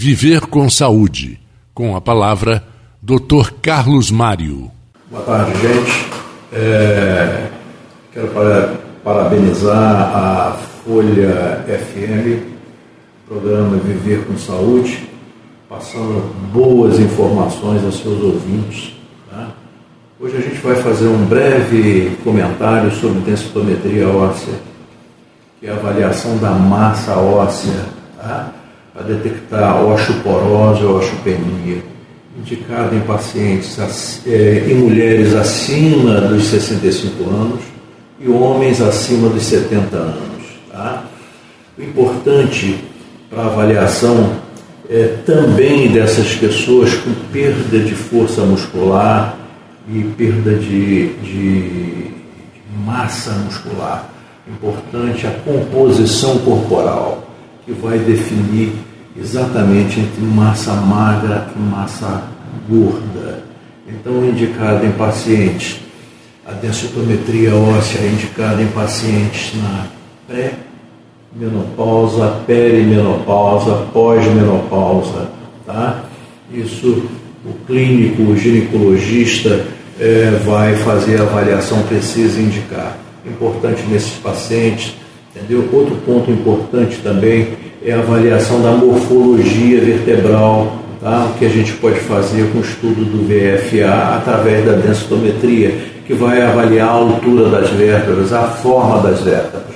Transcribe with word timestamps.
Viver 0.00 0.42
com 0.42 0.70
Saúde, 0.70 1.40
com 1.74 1.96
a 1.96 2.00
palavra 2.00 2.62
Dr. 3.02 3.50
Carlos 3.60 4.12
Mário. 4.12 4.70
Boa 5.10 5.24
tarde, 5.24 5.50
gente. 5.60 6.06
É, 6.52 7.48
quero 8.12 8.28
parabenizar 9.02 10.16
a 10.16 10.56
Folha 10.84 11.64
FM, 11.66 12.44
programa 13.26 13.76
Viver 13.78 14.24
com 14.24 14.38
Saúde, 14.38 15.10
passando 15.68 16.32
boas 16.52 17.00
informações 17.00 17.84
aos 17.84 18.00
seus 18.00 18.22
ouvintes. 18.22 18.92
Tá? 19.28 19.48
Hoje 20.20 20.36
a 20.36 20.40
gente 20.40 20.60
vai 20.60 20.76
fazer 20.76 21.08
um 21.08 21.24
breve 21.24 22.16
comentário 22.22 22.92
sobre 22.92 23.18
densitometria 23.22 24.08
óssea, 24.08 24.54
que 25.58 25.66
é 25.66 25.70
a 25.70 25.74
avaliação 25.74 26.38
da 26.38 26.52
massa 26.52 27.16
óssea, 27.16 27.84
tá? 28.16 28.57
Para 28.98 29.14
detectar 29.14 29.84
osteoporose 29.84 30.84
ou 30.84 30.98
osteopenia, 30.98 31.84
indicada 32.36 32.96
em 32.96 33.00
pacientes 33.00 33.78
é, 34.26 34.66
em 34.68 34.74
mulheres 34.74 35.36
acima 35.36 36.20
dos 36.22 36.46
65 36.46 37.30
anos 37.30 37.60
e 38.18 38.28
homens 38.28 38.80
acima 38.80 39.28
dos 39.28 39.44
70 39.44 39.96
anos. 39.96 40.42
Tá? 40.72 41.04
O 41.78 41.82
importante 41.82 42.84
para 43.30 43.42
a 43.42 43.46
avaliação 43.46 44.32
é, 44.90 45.18
também 45.24 45.92
dessas 45.92 46.34
pessoas 46.34 46.92
com 46.94 47.12
perda 47.32 47.78
de 47.78 47.94
força 47.94 48.40
muscular 48.40 49.38
e 49.88 50.02
perda 50.16 50.54
de, 50.54 51.12
de 51.18 52.10
massa 52.84 53.30
muscular. 53.30 54.10
Importante 54.48 55.24
a 55.24 55.30
composição 55.30 56.38
corporal, 56.38 57.28
que 57.64 57.72
vai 57.72 57.98
definir 57.98 58.87
exatamente 59.20 60.00
entre 60.00 60.20
massa 60.22 60.72
magra 60.74 61.48
e 61.54 61.58
massa 61.58 62.22
gorda. 62.68 63.44
Então, 63.86 64.22
é 64.22 64.26
indicado 64.28 64.86
em 64.86 64.92
pacientes, 64.92 65.80
a 66.46 66.52
densitometria 66.52 67.54
óssea 67.54 68.00
é 68.00 68.08
indicada 68.08 68.62
em 68.62 68.68
pacientes 68.68 69.52
na 69.62 69.86
pré 70.26 70.52
menopausa, 71.34 72.40
perimenopausa, 72.46 73.86
pós-menopausa, 73.92 75.28
tá? 75.66 76.04
Isso 76.52 77.08
o 77.44 77.52
clínico, 77.66 78.22
o 78.22 78.36
ginecologista 78.36 79.66
é, 80.00 80.30
vai 80.44 80.74
fazer 80.76 81.20
a 81.20 81.24
avaliação 81.24 81.82
precisa 81.82 82.40
indicar. 82.40 82.96
Importante 83.26 83.82
nesses 83.88 84.14
pacientes, 84.14 84.94
entendeu? 85.38 85.68
Outro 85.72 85.96
ponto 86.06 86.30
importante 86.30 86.98
também 87.02 87.48
é 87.84 87.92
a 87.92 87.98
avaliação 87.98 88.60
da 88.60 88.72
morfologia 88.72 89.80
vertebral, 89.80 90.76
tá? 91.00 91.30
o 91.32 91.38
que 91.38 91.46
a 91.46 91.48
gente 91.48 91.72
pode 91.74 92.00
fazer 92.00 92.50
com 92.52 92.58
o 92.58 92.62
estudo 92.62 93.04
do 93.04 93.26
VFA 93.26 94.16
através 94.16 94.64
da 94.64 94.72
densitometria, 94.72 95.74
que 96.06 96.14
vai 96.14 96.42
avaliar 96.42 96.88
a 96.88 96.92
altura 96.92 97.48
das 97.48 97.70
vértebras, 97.70 98.32
a 98.32 98.44
forma 98.44 99.02
das 99.02 99.20
vértebras. 99.20 99.68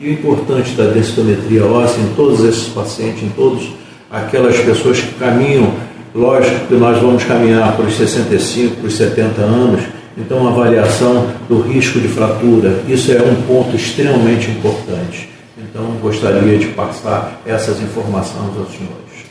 E 0.00 0.08
o 0.08 0.12
importante 0.12 0.72
da 0.72 0.84
densitometria 0.84 1.62
óssea 1.66 2.00
em 2.00 2.14
todos 2.14 2.42
esses 2.42 2.68
pacientes, 2.68 3.22
em 3.22 3.28
todas 3.28 3.64
aquelas 4.10 4.56
pessoas 4.58 4.98
que 4.98 5.12
caminham, 5.16 5.74
lógico 6.14 6.68
que 6.68 6.74
nós 6.74 6.98
vamos 6.98 7.22
caminhar 7.24 7.76
para 7.76 7.84
os 7.84 7.94
65, 7.94 8.76
para 8.76 8.86
os 8.86 8.96
70 8.96 9.42
anos, 9.42 9.82
então 10.16 10.46
a 10.46 10.50
avaliação 10.50 11.28
do 11.48 11.60
risco 11.60 12.00
de 12.00 12.08
fratura, 12.08 12.82
isso 12.88 13.12
é 13.12 13.22
um 13.22 13.42
ponto 13.42 13.76
extremamente 13.76 14.50
importante. 14.50 15.28
Então 15.56 15.84
gostaria 16.00 16.58
de 16.58 16.66
passar 16.68 17.40
essas 17.46 17.80
informações 17.80 18.56
aos 18.58 18.70
senhores. 18.70 19.29